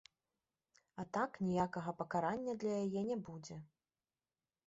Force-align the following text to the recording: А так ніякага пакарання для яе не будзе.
А 1.01 1.05
так 1.17 1.31
ніякага 1.49 1.93
пакарання 2.01 2.57
для 2.63 2.73
яе 2.85 3.01
не 3.09 3.17
будзе. 3.27 3.57